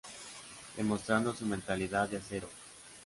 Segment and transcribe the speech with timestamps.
[0.77, 2.49] Demostrando su mentalidad de acero.